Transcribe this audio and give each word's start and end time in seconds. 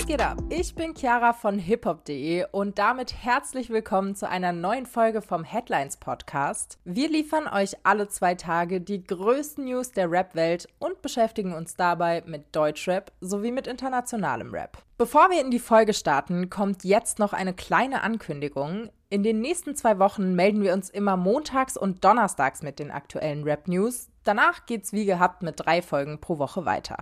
Was 0.00 0.06
geht 0.06 0.22
ab? 0.22 0.42
Ich 0.48 0.74
bin 0.74 0.94
Chiara 0.94 1.34
von 1.34 1.58
hiphop.de 1.58 2.46
und 2.52 2.78
damit 2.78 3.12
herzlich 3.22 3.68
willkommen 3.68 4.14
zu 4.16 4.26
einer 4.26 4.50
neuen 4.50 4.86
Folge 4.86 5.20
vom 5.20 5.44
Headlines 5.44 5.98
Podcast. 5.98 6.78
Wir 6.84 7.10
liefern 7.10 7.46
euch 7.46 7.74
alle 7.82 8.08
zwei 8.08 8.34
Tage 8.34 8.80
die 8.80 9.04
größten 9.04 9.66
News 9.66 9.92
der 9.92 10.10
Rap-Welt 10.10 10.68
und 10.78 11.02
beschäftigen 11.02 11.52
uns 11.52 11.76
dabei 11.76 12.22
mit 12.24 12.56
Deutschrap 12.56 13.12
sowie 13.20 13.52
mit 13.52 13.66
internationalem 13.66 14.54
Rap. 14.54 14.78
Bevor 14.96 15.28
wir 15.28 15.42
in 15.42 15.50
die 15.50 15.58
Folge 15.58 15.92
starten, 15.92 16.48
kommt 16.48 16.82
jetzt 16.82 17.18
noch 17.18 17.34
eine 17.34 17.52
kleine 17.52 18.02
Ankündigung. 18.02 18.88
In 19.10 19.22
den 19.22 19.40
nächsten 19.40 19.76
zwei 19.76 19.98
Wochen 19.98 20.34
melden 20.34 20.62
wir 20.62 20.72
uns 20.72 20.88
immer 20.88 21.18
montags 21.18 21.76
und 21.76 22.02
donnerstags 22.02 22.62
mit 22.62 22.78
den 22.78 22.90
aktuellen 22.90 23.44
Rap-News. 23.44 24.08
Danach 24.24 24.64
geht's 24.64 24.94
wie 24.94 25.04
gehabt 25.04 25.42
mit 25.42 25.60
drei 25.60 25.82
Folgen 25.82 26.22
pro 26.22 26.38
Woche 26.38 26.64
weiter. 26.64 26.96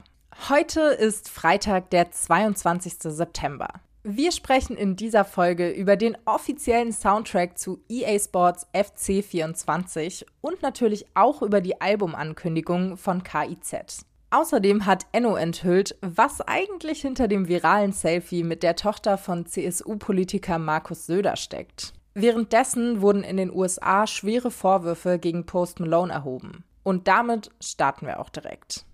Heute 0.48 0.80
ist 0.80 1.28
Freitag, 1.28 1.90
der 1.90 2.10
22. 2.10 2.94
September. 3.02 3.68
Wir 4.02 4.32
sprechen 4.32 4.76
in 4.76 4.96
dieser 4.96 5.26
Folge 5.26 5.68
über 5.68 5.96
den 5.96 6.16
offiziellen 6.24 6.92
Soundtrack 6.92 7.58
zu 7.58 7.80
EA 7.90 8.18
Sports 8.18 8.66
FC 8.72 9.22
24 9.22 10.24
und 10.40 10.62
natürlich 10.62 11.04
auch 11.14 11.42
über 11.42 11.60
die 11.60 11.80
Albumankündigung 11.82 12.96
von 12.96 13.22
KIZ. 13.22 14.06
Außerdem 14.30 14.86
hat 14.86 15.04
Enno 15.12 15.36
enthüllt, 15.36 15.96
was 16.00 16.40
eigentlich 16.40 17.02
hinter 17.02 17.28
dem 17.28 17.48
viralen 17.48 17.92
Selfie 17.92 18.44
mit 18.44 18.62
der 18.62 18.76
Tochter 18.76 19.18
von 19.18 19.44
CSU-Politiker 19.44 20.58
Markus 20.58 21.04
Söder 21.04 21.36
steckt. 21.36 21.92
Währenddessen 22.14 23.02
wurden 23.02 23.22
in 23.22 23.36
den 23.36 23.52
USA 23.54 24.06
schwere 24.06 24.50
Vorwürfe 24.50 25.18
gegen 25.18 25.44
Post 25.44 25.80
Malone 25.80 26.12
erhoben. 26.12 26.64
Und 26.82 27.06
damit 27.06 27.50
starten 27.60 28.06
wir 28.06 28.18
auch 28.20 28.30
direkt. 28.30 28.86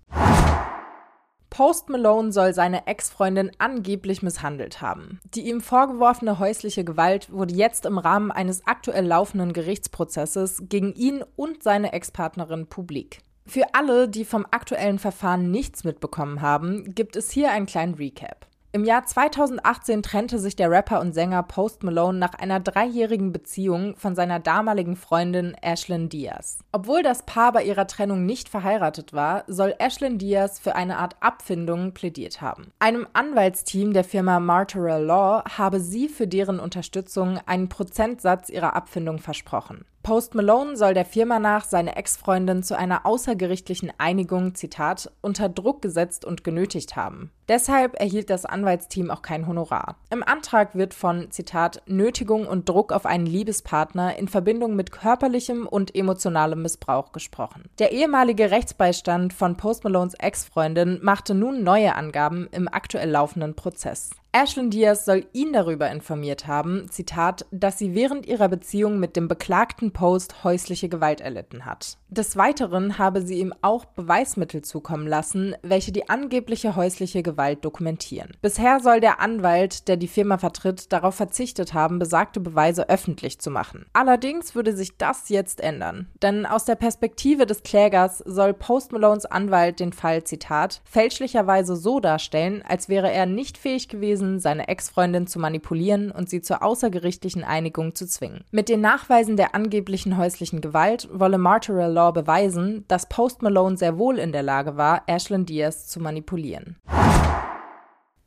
Post 1.55 1.87
Malone 1.87 2.33
soll 2.33 2.53
seine 2.53 2.85
Ex-Freundin 2.85 3.49
angeblich 3.59 4.21
misshandelt 4.21 4.81
haben. 4.81 5.21
Die 5.35 5.47
ihm 5.47 5.61
vorgeworfene 5.61 6.37
häusliche 6.37 6.83
Gewalt 6.83 7.31
wurde 7.31 7.55
jetzt 7.55 7.85
im 7.85 7.97
Rahmen 7.97 8.29
eines 8.29 8.67
aktuell 8.67 9.05
laufenden 9.05 9.53
Gerichtsprozesses 9.53 10.63
gegen 10.67 10.91
ihn 10.95 11.23
und 11.37 11.63
seine 11.63 11.93
Ex-Partnerin 11.93 12.67
publik. 12.67 13.19
Für 13.45 13.73
alle, 13.73 14.09
die 14.09 14.25
vom 14.25 14.45
aktuellen 14.51 14.99
Verfahren 14.99 15.49
nichts 15.49 15.85
mitbekommen 15.85 16.41
haben, 16.41 16.93
gibt 16.93 17.15
es 17.15 17.31
hier 17.31 17.51
einen 17.51 17.67
kleinen 17.67 17.93
Recap. 17.93 18.47
Im 18.75 18.83
Jahr 18.83 19.05
2018 19.05 20.03
trennte 20.03 20.37
sich 20.37 20.57
der 20.57 20.69
Rapper 20.69 20.99
und 20.99 21.13
Sänger 21.13 21.43
Post 21.43 21.83
Malone 21.83 22.19
nach 22.19 22.33
einer 22.33 22.59
dreijährigen 22.59 23.31
Beziehung 23.31 23.95
von 23.95 24.15
seiner 24.15 24.41
damaligen 24.41 24.97
Freundin 24.97 25.55
Ashlyn 25.61 26.09
Diaz. 26.09 26.59
Obwohl 26.73 27.01
das 27.01 27.23
Paar 27.25 27.53
bei 27.53 27.63
ihrer 27.63 27.87
Trennung 27.87 28.25
nicht 28.25 28.49
verheiratet 28.49 29.13
war, 29.13 29.45
soll 29.47 29.75
Ashlyn 29.79 30.17
Diaz 30.17 30.59
für 30.59 30.75
eine 30.75 30.97
Art 30.97 31.15
Abfindung 31.21 31.93
plädiert 31.93 32.41
haben. 32.41 32.73
Einem 32.77 33.07
Anwaltsteam 33.13 33.93
der 33.93 34.03
Firma 34.03 34.41
Martyra 34.41 34.97
Law 34.97 35.45
habe 35.57 35.79
sie 35.79 36.09
für 36.09 36.27
deren 36.27 36.59
Unterstützung 36.59 37.39
einen 37.45 37.69
Prozentsatz 37.69 38.49
ihrer 38.49 38.75
Abfindung 38.75 39.19
versprochen. 39.19 39.85
Post 40.05 40.35
Malone 40.35 40.77
soll 40.77 40.93
der 40.93 41.03
Firma 41.03 41.39
nach 41.39 41.65
seine 41.65 41.95
Ex-Freundin 41.95 42.61
zu 42.61 42.77
einer 42.77 43.07
außergerichtlichen 43.07 43.91
Einigung, 43.97 44.53
Zitat, 44.53 45.11
unter 45.21 45.49
Druck 45.49 45.81
gesetzt 45.81 46.25
und 46.25 46.43
genötigt 46.43 46.95
haben. 46.95 47.31
Deshalb 47.47 47.99
erhielt 47.99 48.29
das 48.29 48.45
Anwaltsteam 48.45 49.09
auch 49.09 49.23
kein 49.23 49.47
Honorar. 49.47 49.97
Im 50.11 50.21
Antrag 50.21 50.75
wird 50.75 50.93
von, 50.93 51.31
Zitat, 51.31 51.81
Nötigung 51.87 52.45
und 52.45 52.69
Druck 52.69 52.91
auf 52.91 53.07
einen 53.07 53.25
Liebespartner 53.25 54.15
in 54.19 54.27
Verbindung 54.27 54.75
mit 54.75 54.91
körperlichem 54.91 55.65
und 55.65 55.95
emotionalem 55.95 56.61
Missbrauch 56.61 57.11
gesprochen. 57.11 57.63
Der 57.79 57.91
ehemalige 57.91 58.51
Rechtsbeistand 58.51 59.33
von 59.33 59.57
Post 59.57 59.85
Malones 59.85 60.13
Ex-Freundin 60.13 60.99
machte 61.01 61.33
nun 61.33 61.63
neue 61.63 61.95
Angaben 61.95 62.47
im 62.51 62.67
aktuell 62.67 63.09
laufenden 63.09 63.55
Prozess. 63.55 64.11
Ashlyn 64.37 64.69
Diaz 64.69 65.05
soll 65.05 65.27
ihn 65.31 65.53
darüber 65.53 65.89
informiert 65.89 66.45
haben, 66.45 66.89
Zitat, 66.89 67.45
dass 67.51 67.77
sie 67.77 67.95
während 67.95 68.25
ihrer 68.25 68.49
Beziehung 68.49 68.99
mit 68.99 69.15
dem 69.15 69.29
beklagten 69.29 69.93
Post 69.93 70.43
häusliche 70.43 70.89
Gewalt 70.89 71.21
erlitten 71.21 71.63
hat. 71.63 71.97
Des 72.15 72.37
Weiteren 72.37 72.97
habe 72.97 73.21
sie 73.21 73.39
ihm 73.39 73.53
auch 73.61 73.83
Beweismittel 73.83 74.61
zukommen 74.61 75.05
lassen, 75.05 75.53
welche 75.63 75.91
die 75.91 76.07
angebliche 76.07 76.77
häusliche 76.77 77.23
Gewalt 77.23 77.65
dokumentieren. 77.65 78.31
Bisher 78.41 78.79
soll 78.79 79.01
der 79.01 79.19
Anwalt, 79.19 79.89
der 79.89 79.97
die 79.97 80.07
Firma 80.07 80.37
vertritt, 80.37 80.93
darauf 80.93 81.15
verzichtet 81.15 81.73
haben, 81.73 81.99
besagte 81.99 82.39
Beweise 82.39 82.87
öffentlich 82.87 83.39
zu 83.39 83.51
machen. 83.51 83.85
Allerdings 83.91 84.55
würde 84.55 84.73
sich 84.73 84.95
das 84.95 85.27
jetzt 85.27 85.59
ändern, 85.59 86.07
denn 86.21 86.45
aus 86.45 86.63
der 86.63 86.75
Perspektive 86.75 87.45
des 87.45 87.63
Klägers 87.63 88.19
soll 88.19 88.53
Post 88.53 88.93
Malones 88.93 89.25
Anwalt 89.25 89.81
den 89.81 89.91
Fall, 89.91 90.23
Zitat, 90.23 90.79
fälschlicherweise 90.85 91.75
so 91.75 91.99
darstellen, 91.99 92.63
als 92.65 92.87
wäre 92.87 93.11
er 93.11 93.25
nicht 93.25 93.57
fähig 93.57 93.89
gewesen, 93.89 94.39
seine 94.39 94.69
Ex-Freundin 94.69 95.27
zu 95.27 95.37
manipulieren 95.37 96.11
und 96.11 96.29
sie 96.29 96.39
zur 96.39 96.63
außergerichtlichen 96.63 97.43
Einigung 97.43 97.93
zu 97.93 98.07
zwingen. 98.07 98.45
Mit 98.51 98.69
den 98.69 98.79
Nachweisen 98.79 99.35
der 99.35 99.53
angeblichen 99.53 100.15
häuslichen 100.15 100.61
Gewalt 100.61 101.09
wolle 101.11 101.37
Martyral 101.37 101.91
Law 101.91 102.04
beweisen, 102.13 102.85
dass 102.87 103.09
Post 103.09 103.41
Malone 103.41 103.77
sehr 103.77 103.97
wohl 103.97 104.19
in 104.19 104.31
der 104.31 104.43
Lage 104.43 104.77
war, 104.77 105.03
Ashlyn 105.07 105.45
Diaz 105.45 105.87
zu 105.87 105.99
manipulieren. 105.99 106.77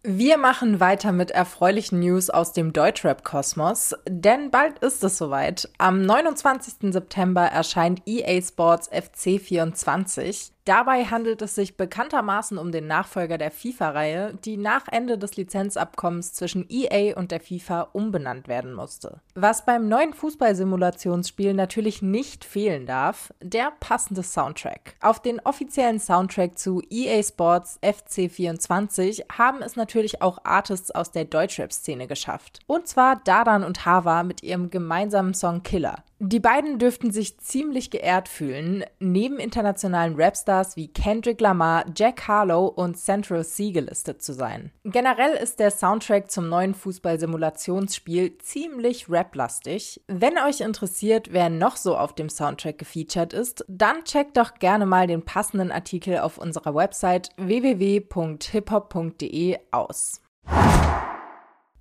Wir 0.05 0.39
machen 0.39 0.79
weiter 0.79 1.13
mit 1.13 1.33
erfreulichen 1.33 1.99
News 1.99 2.31
aus 2.31 2.53
dem 2.53 2.73
Deutschrap-Kosmos, 2.73 3.95
denn 4.09 4.51
bald 4.51 4.79
ist 4.79 5.03
es 5.03 5.19
soweit. 5.19 5.69
Am 5.77 6.03
29. 6.03 6.93
September 6.93 7.43
erscheint 7.43 8.03
EA 8.07 8.41
Sports 8.41 8.89
FC 8.89 9.41
24. 9.41 10.53
Dabei 10.69 11.07
handelt 11.07 11.41
es 11.41 11.55
sich 11.55 11.79
bekanntermaßen 11.79 12.59
um 12.59 12.73
den 12.73 12.87
Nachfolger 12.87 13.39
der 13.39 13.51
FIFA-Reihe, 13.51 14.35
die 14.45 14.59
nach 14.59 14.87
Ende 14.91 15.17
des 15.17 15.35
Lizenzabkommens 15.39 16.35
zwischen 16.35 16.67
EA 16.69 17.17
und 17.17 17.31
der 17.31 17.41
FIFA 17.41 17.89
umbenannt 17.95 18.49
werden 18.49 18.75
musste. 18.75 19.23
Was 19.35 19.65
beim 19.65 19.89
neuen 19.89 20.13
Fußballsimulationsspiel 20.13 21.55
natürlich 21.55 22.03
nicht 22.03 22.45
fehlen 22.45 22.85
darf, 22.85 23.33
der 23.41 23.73
passende 23.81 24.23
Soundtrack. 24.23 24.97
Auf 25.01 25.23
den 25.23 25.41
offiziellen 25.41 26.01
Soundtrack 26.01 26.59
zu 26.59 26.83
EA 26.91 27.23
Sports 27.23 27.79
FC24 27.83 29.23
haben 29.39 29.63
es 29.63 29.75
natürlich 29.75 30.21
auch 30.21 30.45
Artists 30.45 30.91
aus 30.91 31.11
der 31.11 31.25
Deutschrap-Szene 31.25 32.07
geschafft. 32.07 32.61
Und 32.67 32.87
zwar 32.87 33.23
Dadan 33.25 33.65
und 33.65 33.87
Hava 33.87 34.23
mit 34.23 34.43
ihrem 34.43 34.69
gemeinsamen 34.69 35.33
Song 35.33 35.63
Killer. 35.63 36.05
Die 36.21 36.41
beiden 36.41 36.81
dürften 36.81 37.13
sich 37.13 37.39
ziemlich 37.39 37.91
geehrt 37.91 38.29
fühlen, 38.29 38.85
neben 38.99 39.39
internationalen 39.39 40.21
Rapstars 40.21 40.75
wie 40.75 40.89
Kendrick 40.89 41.41
Lamar, 41.41 41.85
Jack 41.97 42.27
Harlow 42.27 42.67
und 42.67 42.99
Central 42.99 43.45
C 43.45 43.71
gelistet 43.71 44.21
zu 44.21 44.33
sein. 44.33 44.73
Generell 44.83 45.35
ist 45.35 45.61
der 45.61 45.71
Soundtrack 45.71 46.29
zum 46.29 46.49
neuen 46.49 46.75
Fußballsimulationsspiel 46.75 48.37
ziemlich 48.39 49.09
raplastig. 49.09 50.03
Wenn 50.09 50.39
euch 50.39 50.61
interessiert, 50.61 51.33
wer 51.33 51.51
noch 51.51 51.77
so 51.77 51.97
auf 51.97 52.17
dem 52.17 52.29
Soundtrack 52.29 52.79
gefeatured 52.79 53.33
ist, 53.33 53.65
dann 53.69 54.03
checkt 54.03 54.39
doch 54.39 54.55
gerne 54.55 54.87
mal 54.87 55.07
den 55.07 55.25
passenden 55.25 55.71
Artikel 55.71 56.19
auf 56.19 56.39
unserer 56.39 56.75
Website 56.75 57.31
www.hiphop.de 57.37 59.59
aus. 59.71 60.21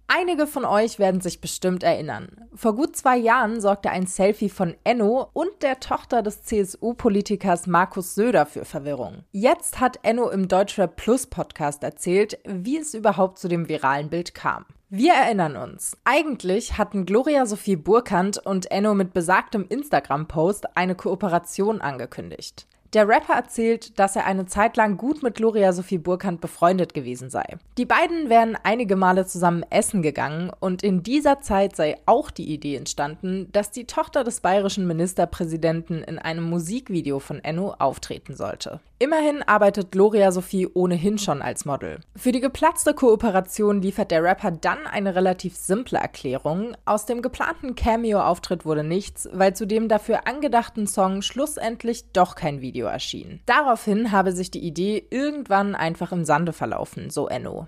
Einige 0.10 0.48
von 0.48 0.64
euch 0.64 1.00
werden 1.00 1.20
sich 1.20 1.42
bestimmt 1.42 1.84
erinnern. 1.84 2.30
Vor 2.56 2.76
gut 2.76 2.96
zwei 2.96 3.18
Jahren 3.18 3.60
sorgte 3.60 3.90
ein 3.90 4.08
Selfie 4.08 4.50
von 4.50 4.74
Enno 4.86 5.30
und 5.34 5.50
der 5.62 5.82
Tochter 5.82 6.24
des 6.24 6.44
CSU-Politikers 6.44 7.68
Markus 7.68 8.16
Söder 8.16 8.46
für 8.46 8.64
Verwirrung. 8.64 9.26
Jetzt 9.34 9.82
hat 9.82 10.00
Enno 10.04 10.30
im 10.30 10.48
Deutschrap 10.48 10.96
Plus 10.96 11.28
Podcast 11.28 11.84
erzählt, 11.84 12.40
wie 12.46 12.78
es 12.78 12.94
überhaupt 12.94 13.38
zu 13.38 13.50
dem 13.50 13.68
viralen 13.68 14.10
Bild 14.10 14.34
kam. 14.34 14.66
Wir 14.90 15.14
erinnern 15.14 15.58
uns. 15.58 15.98
Eigentlich 16.06 16.78
hatten 16.78 17.06
Gloria 17.06 17.46
Sophie 17.46 17.76
Burkhardt 17.76 18.38
und 18.38 18.72
Enno 18.72 18.94
mit 18.94 19.14
besagtem 19.14 19.66
Instagram-Post 19.68 20.78
eine 20.78 20.96
Kooperation 20.96 21.82
angekündigt. 21.82 22.66
Der 22.98 23.08
Rapper 23.08 23.36
erzählt, 23.36 24.00
dass 24.00 24.16
er 24.16 24.26
eine 24.26 24.48
Zeit 24.48 24.76
lang 24.76 24.98
gut 24.98 25.22
mit 25.22 25.36
Gloria 25.36 25.72
Sophie 25.72 26.00
Burkhardt 26.00 26.42
befreundet 26.42 26.96
gewesen 26.96 27.30
sei. 27.30 27.44
Die 27.78 27.86
beiden 27.86 28.28
wären 28.28 28.58
einige 28.64 28.96
Male 28.96 29.28
zusammen 29.28 29.64
essen 29.70 30.02
gegangen 30.02 30.52
und 30.60 30.82
in 30.82 31.04
dieser 31.04 31.40
Zeit 31.40 31.76
sei 31.76 31.98
auch 32.08 32.32
die 32.32 32.52
Idee 32.52 32.76
entstanden, 32.76 33.50
dass 33.52 33.70
die 33.70 33.86
Tochter 33.86 34.24
des 34.24 34.42
bayerischen 34.42 34.88
Ministerpräsidenten 34.88 36.04
in 36.04 36.18
einem 36.18 36.50
Musikvideo 36.50 37.20
von 37.20 37.38
Enno 37.44 37.76
auftreten 37.78 38.36
sollte. 38.36 38.80
Immerhin 38.98 39.44
arbeitet 39.44 39.92
Gloria 39.92 40.32
Sophie 40.32 40.68
ohnehin 40.74 41.20
schon 41.20 41.44
als 41.44 41.66
Model. 41.66 42.00
Für 42.16 42.32
die 42.32 42.40
geplatzte 42.40 42.96
Kooperation 42.96 43.80
liefert 43.80 44.10
der 44.10 44.24
Rapper 44.24 44.50
dann 44.50 44.88
eine 44.88 45.14
relativ 45.14 45.56
simple 45.56 46.00
Erklärung. 46.00 46.76
Aus 46.86 47.06
dem 47.06 47.22
geplanten 47.22 47.76
Cameo-Auftritt 47.76 48.66
wurde 48.66 48.84
nichts, 48.84 49.30
weil 49.32 49.56
zu 49.56 49.68
dem 49.68 49.88
dafür 49.88 50.26
angedachten 50.26 50.88
Song 50.88 51.22
schlussendlich 51.22 52.12
doch 52.12 52.34
kein 52.34 52.62
Video 52.62 52.87
Video 52.88 52.90
erschien. 52.90 53.42
Daraufhin 53.46 54.12
habe 54.12 54.32
sich 54.32 54.52
die 54.52 54.66
Idee 54.66 55.06
irgendwann 55.10 55.76
einfach 55.76 56.12
im 56.12 56.26
Sande 56.26 56.54
verlaufen, 56.54 57.10
so 57.10 57.28
Enno. 57.28 57.68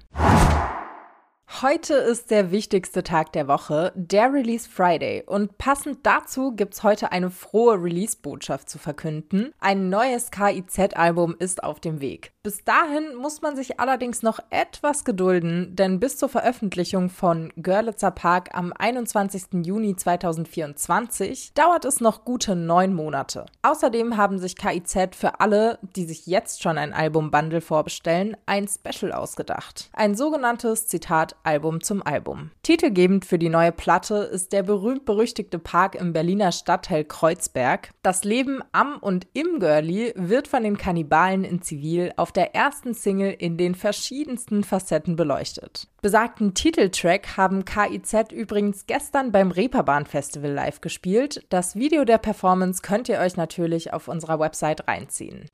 Heute 1.62 1.96
ist 1.96 2.30
der 2.30 2.52
wichtigste 2.52 3.04
Tag 3.04 3.34
der 3.34 3.48
Woche, 3.48 3.92
der 3.96 4.32
Release 4.32 4.70
Friday. 4.70 5.24
Und 5.26 5.58
passend 5.58 6.06
dazu 6.06 6.52
gibt's 6.56 6.84
heute 6.84 7.12
eine 7.12 7.32
frohe 7.32 7.82
Release-Botschaft 7.82 8.70
zu 8.70 8.78
verkünden. 8.78 9.52
Ein 9.60 9.90
neues 9.90 10.30
KIZ-Album 10.30 11.36
ist 11.40 11.64
auf 11.64 11.80
dem 11.80 12.02
Weg. 12.02 12.32
Bis 12.50 12.64
dahin 12.64 13.14
muss 13.14 13.44
man 13.44 13.56
sich 13.56 13.80
allerdings 13.80 14.24
noch 14.24 14.40
etwas 14.50 15.06
gedulden, 15.06 15.76
denn 15.76 16.00
bis 16.00 16.18
zur 16.18 16.30
Veröffentlichung 16.30 17.12
von 17.12 17.54
Görlitzer 17.58 18.10
Park 18.10 18.50
am 18.54 18.74
21. 18.76 19.64
Juni 19.64 19.96
2024 19.96 21.54
dauert 21.54 21.86
es 21.86 22.02
noch 22.02 22.26
gute 22.26 22.56
neun 22.56 22.96
Monate. 22.96 23.46
Außerdem 23.62 24.18
haben 24.18 24.40
sich 24.40 24.56
KIZ 24.56 25.16
für 25.16 25.42
alle, 25.42 25.78
die 25.96 26.06
sich 26.06 26.26
jetzt 26.26 26.64
schon 26.64 26.80
ein 26.80 26.92
Album-Bundle 26.92 27.62
vorbestellen, 27.62 28.36
ein 28.48 28.68
Special 28.68 29.12
ausgedacht. 29.12 29.92
Ein 29.94 30.16
sogenanntes 30.16 30.88
Zitat 30.88 31.36
Album 31.44 31.84
zum 31.84 32.02
Album. 32.02 32.50
Titelgebend 32.64 33.26
für 33.26 33.38
die 33.38 33.50
neue 33.50 33.72
Platte 33.72 34.16
ist 34.16 34.54
der 34.54 34.64
berühmt-berüchtigte 34.64 35.60
Park 35.60 35.94
im 35.94 36.14
Berliner 36.14 36.52
Stadtteil 36.52 37.04
Kreuzberg. 37.04 37.92
Das 38.02 38.24
Leben 38.24 38.64
am 38.72 38.98
und 38.98 39.28
im 39.34 39.60
Girlie 39.60 40.14
wird 40.16 40.48
von 40.48 40.64
den 40.64 40.80
Kannibalen 40.80 41.44
in 41.44 41.62
Zivil 41.62 42.12
auf 42.18 42.32
der 42.32 42.39
ersten 42.56 42.94
Single 42.94 43.32
in 43.32 43.58
den 43.58 43.76
verschiedensten 43.76 44.64
Facetten 44.64 45.16
beleuchtet. 45.16 45.88
Besagten 46.02 46.54
Titeltrack 46.54 47.38
haben 47.38 47.66
KIZ 47.66 48.32
übrigens 48.32 48.86
gestern 48.88 49.32
beim 49.32 49.52
Reeperbahn 49.52 50.06
Festival 50.06 50.52
live 50.52 50.82
gespielt. 50.82 51.46
Das 51.50 51.76
Video 51.76 52.06
der 52.06 52.18
Performance 52.18 52.82
könnt 52.82 53.10
ihr 53.10 53.20
euch 53.20 53.38
natürlich 53.38 53.94
auf 53.94 54.08
unserer 54.08 54.40
Website 54.40 54.88
reinziehen. 54.88 55.50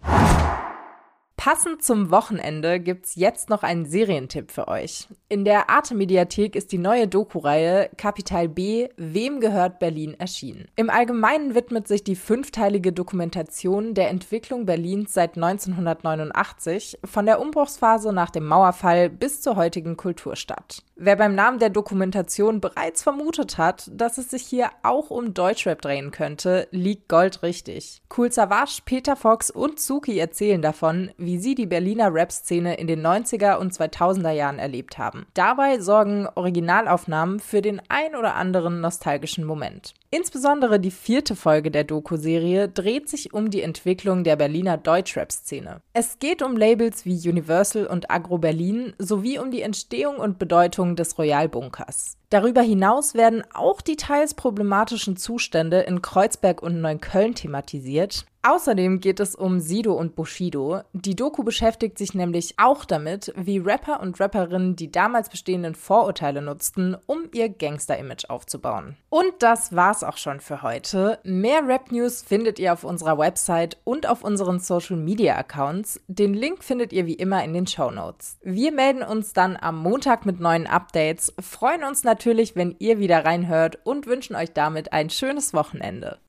Passend 1.45 1.83
zum 1.83 2.09
Wochenende 2.09 2.80
gibt's 2.80 3.13
jetzt 3.13 3.51
noch 3.51 3.62
einen 3.62 3.86
Serientipp 3.86 4.50
für 4.50 4.68
euch. 4.68 5.07
In 5.30 5.45
der 5.45 5.69
Arte-Mediathek 5.69 6.56
ist 6.56 6.71
die 6.71 6.80
neue 6.80 7.07
Doku-Reihe 7.07 7.92
Kapital 7.97 8.50
B 8.50 8.89
Wem 8.97 9.39
gehört 9.39 9.77
Berlin 9.77 10.15
erschienen. 10.19 10.68
Im 10.75 10.89
Allgemeinen 10.89 11.53
widmet 11.53 11.88
sich 11.88 12.03
die 12.03 12.15
fünfteilige 12.15 12.92
Dokumentation 12.92 13.94
der 13.94 14.09
Entwicklung 14.09 14.65
Berlins 14.65 15.13
seit 15.13 15.36
1989, 15.36 16.97
von 17.06 17.27
der 17.27 17.39
Umbruchsphase 17.39 18.12
nach 18.12 18.31
dem 18.31 18.47
Mauerfall 18.47 19.12
bis 19.12 19.42
zur 19.42 19.56
heutigen 19.56 19.97
Kulturstadt. 19.97 20.81
Wer 20.95 21.18
beim 21.18 21.36
Namen 21.36 21.59
der 21.59 21.69
Dokumentation 21.69 22.62
bereits 22.62 23.03
vermutet 23.03 23.57
hat, 23.57 23.92
dass 23.94 24.18
es 24.18 24.31
sich 24.31 24.44
hier 24.44 24.69
auch 24.81 25.12
um 25.12 25.33
Deutschrap 25.33 25.81
drehen 25.81 26.09
könnte, 26.09 26.69
liegt 26.71 27.09
goldrichtig. 27.09 28.01
Cool 28.15 28.31
Savage, 28.31 28.80
Peter 28.86 29.18
Fox 29.18 29.51
und 29.51 29.80
Suki 29.80 30.18
erzählen 30.18 30.62
davon, 30.62 31.12
wie 31.36 31.40
sie 31.40 31.54
die 31.54 31.66
Berliner 31.66 32.14
Rap-Szene 32.14 32.76
in 32.76 32.88
den 32.88 33.06
90er 33.06 33.58
und 33.58 33.74
2000er 33.74 34.32
Jahren 34.32 34.58
erlebt 34.58 34.98
haben. 34.98 35.26
Dabei 35.34 35.82
sorgen 35.82 36.30
Originalaufnahmen 36.34 37.42
für 37.42 37.62
den 37.62 37.82
ein 37.90 38.16
oder 38.16 38.36
anderen 38.36 38.80
nostalgischen 38.80 39.44
Moment. 39.44 39.94
Insbesondere 40.12 40.80
die 40.80 40.92
vierte 40.92 41.36
Folge 41.36 41.72
der 41.72 41.84
Doku-Serie 41.84 42.70
dreht 42.70 43.10
sich 43.10 43.34
um 43.34 43.50
die 43.50 43.64
Entwicklung 43.64 44.24
der 44.24 44.38
Berliner 44.38 44.78
Deutschrap-Szene. 44.78 45.82
Es 45.92 46.20
geht 46.20 46.42
um 46.42 46.56
Labels 46.56 47.04
wie 47.04 47.28
Universal 47.28 47.86
und 47.86 48.10
Agro 48.10 48.38
Berlin 48.38 48.94
sowie 48.98 49.38
um 49.38 49.52
die 49.52 49.62
Entstehung 49.62 50.16
und 50.16 50.40
Bedeutung 50.40 50.96
des 50.96 51.18
Royal 51.18 51.50
Bunkers. 51.50 52.16
Darüber 52.30 52.62
hinaus 52.62 53.14
werden 53.14 53.44
auch 53.54 53.81
die 53.81 53.98
teils 53.98 54.34
problematischen 54.34 55.18
Zustände 55.18 55.81
in 55.81 56.02
Kreuzberg 56.02 56.64
und 56.64 56.80
Neukölln 56.80 57.36
thematisiert. 57.36 58.26
Außerdem 58.47 59.00
geht 59.00 59.19
es 59.19 59.33
um 59.33 59.59
Sido 59.59 59.94
und 59.94 60.15
Bushido. 60.15 60.81
Die 60.94 61.15
Doku 61.15 61.44
beschäftigt 61.44 61.97
sich 61.97 62.13
nämlich 62.13 62.53
auch 62.57 62.86
damit, 62.86 63.33
wie 63.36 63.57
Rapper 63.57 64.00
und 64.01 64.19
Rapperinnen 64.19 64.75
die 64.75 64.92
damals 64.92 65.30
bestehenden 65.30 65.74
Vorurteile 65.74 66.44
nutzten, 66.44 66.95
um 67.07 67.24
ihr 67.33 67.50
Gangster-Image 67.50 68.30
aufzubauen. 68.30 68.97
Und 69.09 69.31
das 69.39 69.75
war's 69.75 70.03
auch 70.03 70.18
schon 70.18 70.42
für 70.42 70.62
heute. 70.62 71.18
Mehr 71.24 71.68
Rap-News 71.68 72.21
findet 72.21 72.59
ihr 72.59 72.71
auf 72.74 72.83
unserer 72.83 73.18
Website 73.18 73.77
und 73.83 74.07
auf 74.07 74.24
unseren 74.24 74.59
Social-Media-Accounts. 74.59 76.01
Den 76.07 76.36
Link 76.36 76.63
findet 76.63 76.94
ihr 76.94 77.07
wie 77.07 77.15
immer 77.15 77.44
in 77.44 77.56
den 77.56 77.65
Show 77.65 77.89
Notes. 77.89 78.38
Wir 78.44 78.71
melden 78.71 79.01
uns 79.01 79.33
dann 79.33 79.57
am 79.59 79.80
Montag 79.80 80.27
mit 80.27 80.39
neuen 80.39 80.68
Updates, 80.68 81.33
freuen 81.39 81.83
uns 81.83 82.03
natürlich, 82.03 82.56
wenn 82.56 82.75
ihr 82.77 83.00
wieder 83.00 83.25
reinhört 83.25 83.80
und 83.86 84.06
wünschen 84.06 84.36
euch 84.36 84.53
damit 84.53 84.94
ein 84.94 85.09
schönes 85.09 85.56
Wochenende. 85.56 86.19